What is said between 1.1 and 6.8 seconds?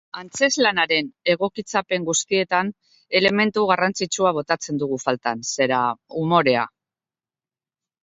egokitzapen guztietan elementu garrantzitsua botatzen dugu faltan, zera, umorea.